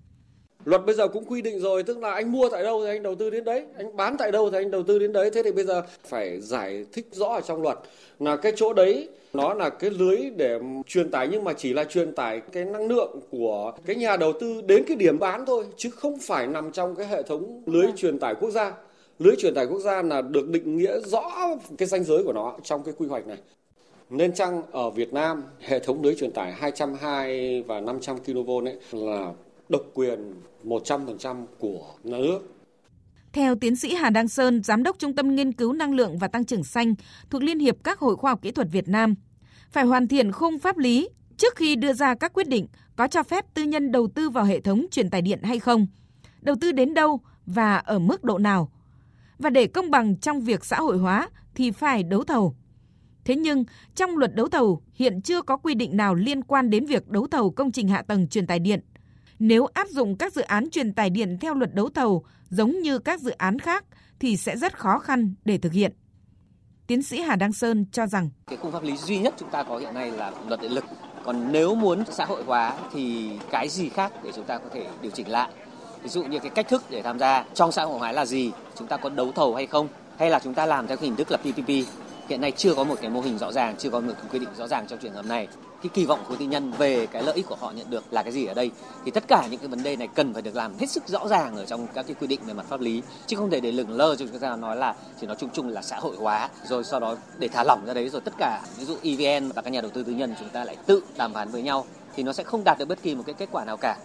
Luật 0.66 0.86
bây 0.86 0.94
giờ 0.94 1.08
cũng 1.08 1.24
quy 1.24 1.42
định 1.42 1.60
rồi, 1.60 1.82
tức 1.82 1.98
là 1.98 2.12
anh 2.12 2.32
mua 2.32 2.48
tại 2.48 2.62
đâu 2.62 2.82
thì 2.84 2.90
anh 2.90 3.02
đầu 3.02 3.14
tư 3.14 3.30
đến 3.30 3.44
đấy, 3.44 3.64
anh 3.76 3.96
bán 3.96 4.16
tại 4.18 4.32
đâu 4.32 4.50
thì 4.50 4.58
anh 4.58 4.70
đầu 4.70 4.82
tư 4.82 4.98
đến 4.98 5.12
đấy. 5.12 5.30
Thế 5.30 5.42
thì 5.42 5.52
bây 5.52 5.64
giờ 5.64 5.82
phải 6.04 6.40
giải 6.40 6.84
thích 6.92 7.06
rõ 7.12 7.26
ở 7.26 7.40
trong 7.40 7.62
luật 7.62 7.78
là 8.20 8.36
cái 8.36 8.52
chỗ 8.56 8.72
đấy 8.72 9.08
nó 9.32 9.54
là 9.54 9.70
cái 9.70 9.90
lưới 9.90 10.16
để 10.36 10.58
truyền 10.86 11.10
tải 11.10 11.28
nhưng 11.30 11.44
mà 11.44 11.52
chỉ 11.52 11.72
là 11.72 11.84
truyền 11.84 12.14
tải 12.14 12.40
cái 12.52 12.64
năng 12.64 12.88
lượng 12.88 13.20
của 13.30 13.72
cái 13.86 13.96
nhà 13.96 14.16
đầu 14.16 14.32
tư 14.40 14.62
đến 14.66 14.84
cái 14.88 14.96
điểm 14.96 15.18
bán 15.18 15.46
thôi 15.46 15.64
chứ 15.76 15.90
không 15.90 16.18
phải 16.18 16.46
nằm 16.46 16.72
trong 16.72 16.94
cái 16.94 17.06
hệ 17.06 17.22
thống 17.22 17.62
lưới 17.66 17.86
truyền 17.96 18.18
tải 18.18 18.34
quốc 18.34 18.50
gia. 18.50 18.72
Lưới 19.18 19.36
truyền 19.38 19.54
tải 19.54 19.66
quốc 19.66 19.80
gia 19.80 20.02
là 20.02 20.22
được 20.22 20.48
định 20.48 20.76
nghĩa 20.76 21.00
rõ 21.00 21.30
cái 21.78 21.88
ranh 21.88 22.04
giới 22.04 22.24
của 22.24 22.32
nó 22.32 22.56
trong 22.62 22.82
cái 22.82 22.94
quy 22.98 23.06
hoạch 23.06 23.26
này. 23.26 23.38
Nên 24.10 24.34
chăng 24.34 24.62
ở 24.72 24.90
Việt 24.90 25.12
Nam 25.12 25.42
hệ 25.60 25.78
thống 25.78 26.02
lưới 26.02 26.14
truyền 26.14 26.32
tải 26.32 26.52
220 26.52 27.62
và 27.62 27.80
500 27.80 28.16
kV 28.18 28.50
ấy 28.64 28.76
là 28.92 29.32
độc 29.68 29.82
quyền 29.94 30.18
100% 30.64 31.46
của 31.58 31.94
nhà 32.02 32.18
nước. 32.18 32.38
Theo 33.32 33.54
tiến 33.54 33.76
sĩ 33.76 33.94
Hà 33.94 34.10
Đăng 34.10 34.28
Sơn, 34.28 34.62
Giám 34.62 34.82
đốc 34.82 34.98
Trung 34.98 35.14
tâm 35.14 35.34
Nghiên 35.34 35.52
cứu 35.52 35.72
Năng 35.72 35.94
lượng 35.94 36.18
và 36.18 36.28
Tăng 36.28 36.44
trưởng 36.44 36.64
Xanh 36.64 36.94
thuộc 37.30 37.42
Liên 37.42 37.58
hiệp 37.58 37.76
các 37.84 37.98
Hội 37.98 38.16
Khoa 38.16 38.30
học 38.30 38.42
Kỹ 38.42 38.50
thuật 38.50 38.68
Việt 38.70 38.88
Nam, 38.88 39.14
phải 39.70 39.84
hoàn 39.84 40.08
thiện 40.08 40.32
khung 40.32 40.58
pháp 40.58 40.78
lý 40.78 41.08
trước 41.36 41.56
khi 41.56 41.76
đưa 41.76 41.92
ra 41.92 42.14
các 42.14 42.32
quyết 42.32 42.48
định 42.48 42.66
có 42.96 43.06
cho 43.08 43.22
phép 43.22 43.44
tư 43.54 43.62
nhân 43.62 43.92
đầu 43.92 44.08
tư 44.14 44.30
vào 44.30 44.44
hệ 44.44 44.60
thống 44.60 44.86
truyền 44.90 45.10
tải 45.10 45.22
điện 45.22 45.42
hay 45.42 45.58
không, 45.58 45.86
đầu 46.40 46.56
tư 46.60 46.72
đến 46.72 46.94
đâu 46.94 47.20
và 47.46 47.76
ở 47.76 47.98
mức 47.98 48.24
độ 48.24 48.38
nào. 48.38 48.70
Và 49.38 49.50
để 49.50 49.66
công 49.66 49.90
bằng 49.90 50.16
trong 50.16 50.40
việc 50.40 50.64
xã 50.64 50.76
hội 50.76 50.98
hóa 50.98 51.28
thì 51.54 51.70
phải 51.70 52.02
đấu 52.02 52.24
thầu. 52.24 52.56
Thế 53.24 53.36
nhưng, 53.36 53.64
trong 53.94 54.16
luật 54.16 54.34
đấu 54.34 54.48
thầu 54.48 54.82
hiện 54.94 55.22
chưa 55.22 55.42
có 55.42 55.56
quy 55.56 55.74
định 55.74 55.96
nào 55.96 56.14
liên 56.14 56.44
quan 56.44 56.70
đến 56.70 56.86
việc 56.86 57.08
đấu 57.08 57.26
thầu 57.26 57.50
công 57.50 57.72
trình 57.72 57.88
hạ 57.88 58.02
tầng 58.02 58.28
truyền 58.28 58.46
tải 58.46 58.58
điện– 58.58 58.80
nếu 59.38 59.66
áp 59.74 59.88
dụng 59.88 60.16
các 60.16 60.32
dự 60.32 60.42
án 60.42 60.70
truyền 60.70 60.92
tải 60.92 61.10
điện 61.10 61.38
theo 61.40 61.54
luật 61.54 61.74
đấu 61.74 61.90
thầu 61.90 62.24
giống 62.48 62.80
như 62.80 62.98
các 62.98 63.20
dự 63.20 63.30
án 63.30 63.58
khác 63.58 63.84
thì 64.20 64.36
sẽ 64.36 64.56
rất 64.56 64.78
khó 64.78 64.98
khăn 64.98 65.34
để 65.44 65.58
thực 65.58 65.72
hiện. 65.72 65.92
Tiến 66.86 67.02
sĩ 67.02 67.20
Hà 67.20 67.36
Đăng 67.36 67.52
Sơn 67.52 67.86
cho 67.92 68.06
rằng 68.06 68.30
cái 68.46 68.56
khung 68.56 68.72
pháp 68.72 68.82
lý 68.82 68.96
duy 68.96 69.18
nhất 69.18 69.34
chúng 69.36 69.50
ta 69.50 69.62
có 69.62 69.78
hiện 69.78 69.94
nay 69.94 70.10
là 70.10 70.32
luật 70.48 70.60
điện 70.60 70.72
lực. 70.72 70.84
Còn 71.24 71.52
nếu 71.52 71.74
muốn 71.74 72.04
xã 72.12 72.24
hội 72.24 72.44
hóa 72.44 72.78
thì 72.92 73.30
cái 73.50 73.68
gì 73.68 73.88
khác 73.88 74.12
để 74.24 74.32
chúng 74.34 74.44
ta 74.44 74.58
có 74.58 74.68
thể 74.74 74.86
điều 75.02 75.10
chỉnh 75.10 75.28
lại. 75.28 75.50
Ví 76.02 76.08
dụ 76.08 76.24
như 76.24 76.38
cái 76.38 76.50
cách 76.50 76.68
thức 76.68 76.82
để 76.90 77.02
tham 77.02 77.18
gia 77.18 77.44
trong 77.54 77.72
xã 77.72 77.84
hội 77.84 77.98
hóa 77.98 78.12
là 78.12 78.26
gì, 78.26 78.52
chúng 78.78 78.88
ta 78.88 78.96
có 78.96 79.08
đấu 79.08 79.32
thầu 79.32 79.54
hay 79.54 79.66
không, 79.66 79.88
hay 80.18 80.30
là 80.30 80.38
chúng 80.38 80.54
ta 80.54 80.66
làm 80.66 80.86
theo 80.86 80.96
hình 81.00 81.16
thức 81.16 81.30
là 81.30 81.36
PPP. 81.36 81.70
Hiện 82.28 82.40
nay 82.40 82.52
chưa 82.56 82.74
có 82.74 82.84
một 82.84 82.94
cái 83.00 83.10
mô 83.10 83.20
hình 83.20 83.38
rõ 83.38 83.52
ràng, 83.52 83.74
chưa 83.78 83.90
có 83.90 84.00
một 84.00 84.12
cái 84.16 84.26
quy 84.32 84.38
định 84.38 84.48
rõ 84.58 84.66
ràng 84.66 84.86
trong 84.86 84.98
trường 84.98 85.12
hợp 85.12 85.26
này. 85.26 85.48
Cái 85.82 85.90
kỳ 85.94 86.06
vọng 86.06 86.20
của 86.28 86.36
tư 86.36 86.44
nhân 86.44 86.72
về 86.78 87.06
cái 87.06 87.22
lợi 87.22 87.34
ích 87.34 87.46
của 87.46 87.54
họ 87.54 87.70
nhận 87.70 87.90
được 87.90 88.04
là 88.10 88.22
cái 88.22 88.32
gì 88.32 88.46
ở 88.46 88.54
đây? 88.54 88.70
Thì 89.04 89.10
tất 89.10 89.24
cả 89.28 89.48
những 89.50 89.60
cái 89.60 89.68
vấn 89.68 89.82
đề 89.82 89.96
này 89.96 90.08
cần 90.14 90.32
phải 90.32 90.42
được 90.42 90.56
làm 90.56 90.78
hết 90.78 90.90
sức 90.90 91.08
rõ 91.08 91.28
ràng 91.28 91.56
ở 91.56 91.64
trong 91.66 91.86
các 91.94 92.06
cái 92.06 92.16
quy 92.20 92.26
định 92.26 92.40
về 92.46 92.54
mặt 92.54 92.66
pháp 92.68 92.80
lý 92.80 93.02
chứ 93.26 93.36
không 93.36 93.50
thể 93.50 93.60
để 93.60 93.72
lửng 93.72 93.90
lơ 93.90 94.16
cho 94.16 94.26
chúng 94.26 94.38
ta 94.38 94.56
nói 94.56 94.76
là 94.76 94.94
chỉ 95.20 95.26
nói 95.26 95.36
chung 95.38 95.50
chung 95.52 95.68
là 95.68 95.82
xã 95.82 95.96
hội 95.96 96.16
hóa 96.16 96.48
rồi 96.68 96.84
sau 96.84 97.00
đó 97.00 97.16
để 97.38 97.48
thả 97.48 97.64
lỏng 97.64 97.86
ra 97.86 97.94
đấy 97.94 98.08
rồi 98.08 98.20
tất 98.24 98.34
cả 98.38 98.60
ví 98.78 98.84
dụ 98.84 98.96
EVN 99.02 99.48
và 99.48 99.62
các 99.62 99.70
nhà 99.70 99.80
đầu 99.80 99.90
tư 99.90 100.02
tư 100.02 100.12
nhân 100.12 100.34
chúng 100.38 100.48
ta 100.48 100.64
lại 100.64 100.76
tự 100.86 101.02
đàm 101.16 101.32
phán 101.32 101.48
với 101.48 101.62
nhau 101.62 101.86
thì 102.16 102.22
nó 102.22 102.32
sẽ 102.32 102.44
không 102.44 102.64
đạt 102.64 102.78
được 102.78 102.88
bất 102.88 103.02
kỳ 103.02 103.14
một 103.14 103.22
cái 103.26 103.34
kết 103.34 103.48
quả 103.52 103.64
nào 103.64 103.76
cả 103.76 103.96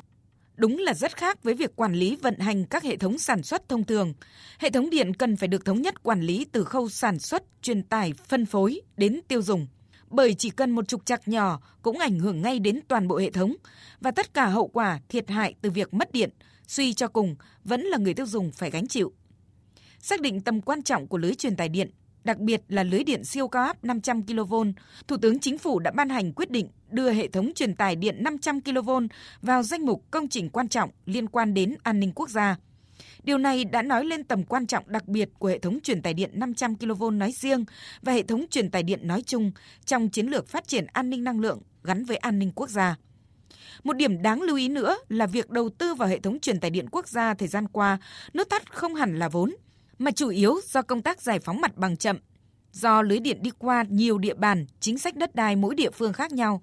đúng 0.55 0.77
là 0.77 0.93
rất 0.93 1.17
khác 1.17 1.43
với 1.43 1.53
việc 1.53 1.75
quản 1.75 1.93
lý 1.93 2.15
vận 2.15 2.39
hành 2.39 2.65
các 2.65 2.83
hệ 2.83 2.97
thống 2.97 3.17
sản 3.17 3.43
xuất 3.43 3.69
thông 3.69 3.83
thường. 3.83 4.13
Hệ 4.59 4.69
thống 4.69 4.89
điện 4.89 5.13
cần 5.13 5.37
phải 5.37 5.47
được 5.47 5.65
thống 5.65 5.81
nhất 5.81 6.03
quản 6.03 6.21
lý 6.21 6.45
từ 6.51 6.63
khâu 6.63 6.89
sản 6.89 7.19
xuất, 7.19 7.43
truyền 7.61 7.83
tải, 7.83 8.13
phân 8.27 8.45
phối 8.45 8.81
đến 8.97 9.21
tiêu 9.27 9.41
dùng 9.41 9.67
bởi 10.11 10.33
chỉ 10.33 10.49
cần 10.49 10.71
một 10.71 10.87
trục 10.87 11.05
trặc 11.05 11.27
nhỏ 11.27 11.61
cũng 11.81 11.99
ảnh 11.99 12.19
hưởng 12.19 12.41
ngay 12.41 12.59
đến 12.59 12.79
toàn 12.87 13.07
bộ 13.07 13.17
hệ 13.17 13.31
thống 13.31 13.55
và 14.01 14.11
tất 14.11 14.33
cả 14.33 14.45
hậu 14.45 14.67
quả 14.67 14.99
thiệt 15.09 15.29
hại 15.29 15.55
từ 15.61 15.69
việc 15.69 15.93
mất 15.93 16.11
điện, 16.11 16.29
suy 16.67 16.93
cho 16.93 17.07
cùng 17.07 17.35
vẫn 17.63 17.81
là 17.81 17.97
người 17.97 18.13
tiêu 18.13 18.25
dùng 18.25 18.51
phải 18.51 18.71
gánh 18.71 18.87
chịu. 18.87 19.13
Xác 19.99 20.21
định 20.21 20.41
tầm 20.41 20.61
quan 20.61 20.83
trọng 20.83 21.07
của 21.07 21.17
lưới 21.17 21.35
truyền 21.35 21.55
tải 21.55 21.69
điện, 21.69 21.91
đặc 22.23 22.37
biệt 22.37 22.61
là 22.67 22.83
lưới 22.83 23.03
điện 23.03 23.23
siêu 23.23 23.47
cao 23.47 23.63
áp 23.63 23.83
500 23.83 24.23
kV, 24.25 24.55
Thủ 25.07 25.17
tướng 25.17 25.39
Chính 25.39 25.57
phủ 25.57 25.79
đã 25.79 25.91
ban 25.91 26.09
hành 26.09 26.33
quyết 26.33 26.51
định 26.51 26.69
đưa 26.89 27.11
hệ 27.11 27.27
thống 27.27 27.51
truyền 27.55 27.75
tải 27.75 27.95
điện 27.95 28.23
500 28.23 28.61
kV 28.61 28.89
vào 29.41 29.63
danh 29.63 29.85
mục 29.85 30.11
công 30.11 30.27
trình 30.27 30.49
quan 30.49 30.67
trọng 30.67 30.89
liên 31.05 31.27
quan 31.27 31.53
đến 31.53 31.75
an 31.83 31.99
ninh 31.99 32.11
quốc 32.15 32.29
gia– 32.29 32.55
Điều 33.23 33.37
này 33.37 33.65
đã 33.65 33.81
nói 33.81 34.05
lên 34.05 34.23
tầm 34.23 34.43
quan 34.43 34.67
trọng 34.67 34.83
đặc 34.87 35.07
biệt 35.07 35.29
của 35.39 35.47
hệ 35.47 35.59
thống 35.59 35.79
truyền 35.83 36.01
tải 36.01 36.13
điện 36.13 36.31
500 36.33 36.75
kV 36.75 37.03
nói 37.13 37.31
riêng 37.31 37.65
và 38.01 38.13
hệ 38.13 38.23
thống 38.23 38.45
truyền 38.49 38.71
tải 38.71 38.83
điện 38.83 39.07
nói 39.07 39.23
chung 39.25 39.51
trong 39.85 40.09
chiến 40.09 40.27
lược 40.27 40.47
phát 40.47 40.67
triển 40.67 40.85
an 40.85 41.09
ninh 41.09 41.23
năng 41.23 41.39
lượng 41.39 41.61
gắn 41.83 42.05
với 42.05 42.17
an 42.17 42.39
ninh 42.39 42.51
quốc 42.55 42.69
gia. 42.69 42.95
Một 43.83 43.93
điểm 43.93 44.21
đáng 44.21 44.41
lưu 44.41 44.57
ý 44.57 44.69
nữa 44.69 44.97
là 45.09 45.25
việc 45.25 45.49
đầu 45.49 45.69
tư 45.69 45.93
vào 45.93 46.09
hệ 46.09 46.19
thống 46.19 46.39
truyền 46.39 46.59
tải 46.59 46.71
điện 46.71 46.85
quốc 46.91 47.07
gia 47.07 47.33
thời 47.33 47.47
gian 47.47 47.67
qua 47.67 47.97
nút 48.33 48.49
thắt 48.49 48.73
không 48.73 48.95
hẳn 48.95 49.19
là 49.19 49.29
vốn, 49.29 49.55
mà 50.01 50.11
chủ 50.11 50.29
yếu 50.29 50.59
do 50.67 50.81
công 50.81 51.01
tác 51.01 51.21
giải 51.21 51.39
phóng 51.39 51.61
mặt 51.61 51.77
bằng 51.77 51.97
chậm, 51.97 52.17
do 52.71 53.01
lưới 53.01 53.19
điện 53.19 53.37
đi 53.41 53.51
qua 53.57 53.83
nhiều 53.89 54.17
địa 54.17 54.33
bàn, 54.33 54.65
chính 54.79 54.97
sách 54.97 55.15
đất 55.15 55.35
đai 55.35 55.55
mỗi 55.55 55.75
địa 55.75 55.89
phương 55.91 56.13
khác 56.13 56.31
nhau. 56.31 56.61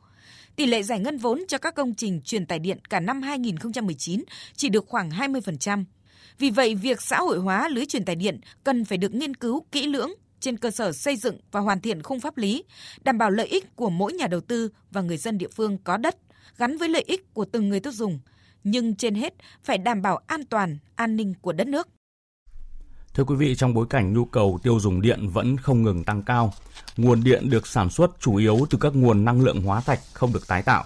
Tỷ 0.57 0.66
lệ 0.66 0.83
giải 0.83 1.00
ngân 1.00 1.18
vốn 1.18 1.45
cho 1.49 1.59
các 1.59 1.75
công 1.75 1.95
trình 1.95 2.21
truyền 2.25 2.47
tải 2.47 2.59
điện 2.59 2.78
cả 2.90 3.00
năm 3.00 3.23
2019 3.23 4.25
chỉ 4.57 4.68
được 4.68 4.87
khoảng 4.88 5.11
20%. 5.11 5.85
Vì 6.38 6.50
vậy, 6.50 6.75
việc 6.75 7.02
xã 7.02 7.21
hội 7.21 7.38
hóa 7.38 7.68
lưới 7.68 7.87
truyền 7.87 8.04
tải 8.04 8.16
điện 8.16 8.40
cần 8.64 8.85
phải 8.85 8.99
được 8.99 9.14
nghiên 9.14 9.35
cứu 9.35 9.66
kỹ 9.73 9.87
lưỡng 9.87 10.11
trên 10.40 10.57
cơ 10.57 10.71
sở 10.71 10.92
xây 10.92 11.16
dựng 11.16 11.40
và 11.50 11.61
hoàn 11.61 11.80
thiện 11.80 12.02
khung 12.02 12.21
pháp 12.21 12.37
lý, 12.37 12.64
đảm 13.04 13.18
bảo 13.18 13.30
lợi 13.30 13.47
ích 13.47 13.76
của 13.76 13.90
mỗi 13.90 14.12
nhà 14.12 14.26
đầu 14.26 14.40
tư 14.40 14.68
và 14.90 15.00
người 15.00 15.16
dân 15.16 15.38
địa 15.38 15.49
phương 15.49 15.78
có 15.85 15.97
đất 15.97 16.16
gắn 16.57 16.78
với 16.78 16.88
lợi 16.88 17.04
ích 17.07 17.35
của 17.35 17.45
từng 17.45 17.68
người 17.68 17.80
tiêu 17.80 17.92
dùng, 17.92 18.18
nhưng 18.64 18.95
trên 18.95 19.14
hết 19.14 19.35
phải 19.62 19.78
đảm 19.78 20.02
bảo 20.02 20.21
an 20.26 20.45
toàn, 20.45 20.78
an 20.95 21.16
ninh 21.16 21.35
của 21.40 21.52
đất 21.52 21.68
nước. 21.68 21.88
Thưa 23.15 23.25
quý 23.25 23.35
vị, 23.35 23.55
trong 23.55 23.75
bối 23.75 23.87
cảnh 23.91 24.12
nhu 24.12 24.25
cầu 24.25 24.59
tiêu 24.62 24.81
dùng 24.81 25.00
điện 25.00 25.29
vẫn 25.29 25.57
không 25.57 25.83
ngừng 25.83 26.05
tăng 26.05 26.23
cao, 26.23 26.53
nguồn 26.97 27.25
điện 27.25 27.50
được 27.50 27.67
sản 27.67 27.91
xuất 27.91 28.11
chủ 28.21 28.37
yếu 28.37 28.67
từ 28.71 28.79
các 28.81 28.97
nguồn 28.97 29.25
năng 29.25 29.41
lượng 29.41 29.62
hóa 29.62 29.81
thạch 29.81 30.00
không 30.12 30.33
được 30.33 30.49
tái 30.49 30.62
tạo. 30.62 30.85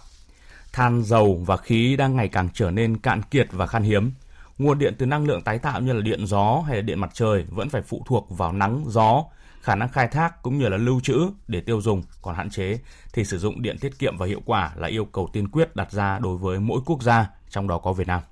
Than, 0.72 1.02
dầu 1.04 1.42
và 1.46 1.56
khí 1.56 1.96
đang 1.96 2.16
ngày 2.16 2.28
càng 2.28 2.48
trở 2.54 2.70
nên 2.70 2.98
cạn 2.98 3.22
kiệt 3.22 3.48
và 3.52 3.66
khan 3.66 3.82
hiếm. 3.82 4.12
Nguồn 4.58 4.78
điện 4.78 4.94
từ 4.98 5.06
năng 5.06 5.26
lượng 5.26 5.42
tái 5.42 5.58
tạo 5.58 5.80
như 5.80 5.92
là 5.92 6.00
điện 6.00 6.26
gió 6.26 6.62
hay 6.66 6.76
là 6.76 6.82
điện 6.82 6.98
mặt 6.98 7.10
trời 7.14 7.44
vẫn 7.50 7.68
phải 7.68 7.82
phụ 7.82 8.02
thuộc 8.06 8.26
vào 8.30 8.52
nắng, 8.52 8.84
gió, 8.88 9.24
khả 9.60 9.74
năng 9.74 9.88
khai 9.88 10.08
thác 10.08 10.42
cũng 10.42 10.58
như 10.58 10.68
là 10.68 10.76
lưu 10.76 11.00
trữ 11.00 11.18
để 11.48 11.60
tiêu 11.60 11.80
dùng 11.80 12.02
còn 12.22 12.34
hạn 12.34 12.50
chế 12.50 12.78
thì 13.12 13.24
sử 13.24 13.38
dụng 13.38 13.62
điện 13.62 13.76
tiết 13.80 13.98
kiệm 13.98 14.16
và 14.16 14.26
hiệu 14.26 14.42
quả 14.44 14.72
là 14.76 14.88
yêu 14.88 15.04
cầu 15.04 15.30
tiên 15.32 15.48
quyết 15.48 15.76
đặt 15.76 15.92
ra 15.92 16.18
đối 16.18 16.36
với 16.36 16.60
mỗi 16.60 16.80
quốc 16.86 17.02
gia, 17.02 17.30
trong 17.50 17.68
đó 17.68 17.78
có 17.78 17.92
Việt 17.92 18.06
Nam. 18.06 18.22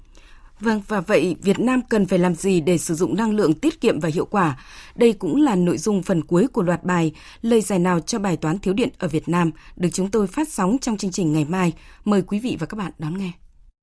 Vâng, 0.61 0.83
và 0.89 1.01
vậy 1.01 1.37
Việt 1.43 1.61
Nam 1.61 1.81
cần 1.89 2.07
phải 2.07 2.19
làm 2.19 2.35
gì 2.35 2.61
để 2.61 2.79
sử 2.79 2.95
dụng 2.95 3.17
năng 3.17 3.37
lượng 3.37 3.55
tiết 3.55 3.81
kiệm 3.81 4.01
và 4.01 4.09
hiệu 4.09 4.25
quả? 4.25 4.59
Đây 4.95 5.13
cũng 5.13 5.43
là 5.43 5.57
nội 5.57 5.79
dung 5.79 6.03
phần 6.03 6.25
cuối 6.25 6.47
của 6.47 6.63
loạt 6.63 6.85
bài 6.85 7.13
Lời 7.43 7.61
giải 7.61 7.79
nào 7.79 8.01
cho 8.01 8.19
bài 8.19 8.37
toán 8.37 8.59
thiếu 8.59 8.75
điện 8.75 8.89
ở 8.99 9.09
Việt 9.09 9.29
Nam 9.29 9.51
được 9.77 9.89
chúng 9.93 10.11
tôi 10.11 10.27
phát 10.27 10.49
sóng 10.49 10.79
trong 10.79 10.97
chương 10.97 11.13
trình 11.13 11.33
ngày 11.33 11.45
mai. 11.45 11.73
Mời 12.05 12.23
quý 12.23 12.39
vị 12.39 12.57
và 12.61 12.67
các 12.67 12.77
bạn 12.77 12.93
đón 12.99 13.19
nghe. 13.19 13.31